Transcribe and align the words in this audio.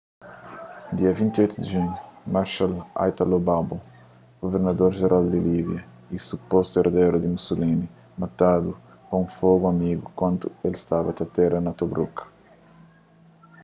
dia 0.97 1.11
28 1.17 1.61
di 1.61 1.65
junhu 1.73 1.95
marechal 2.33 2.73
italo 3.09 3.37
balbo 3.47 3.77
guvernador 4.43 4.91
jeral 4.99 5.25
di 5.33 5.39
líbia 5.49 5.81
y 6.15 6.17
supostu 6.27 6.75
erderu 6.83 7.17
di 7.21 7.29
mussolini 7.33 7.85
matadu 8.21 8.71
pa 9.07 9.13
un 9.23 9.27
fogu 9.37 9.63
amigu 9.73 10.05
kantu 10.21 10.45
el 10.67 10.75
staba 10.83 11.09
ta 11.17 11.23
atera 11.29 11.57
na 11.61 11.71
tobruk 11.79 12.15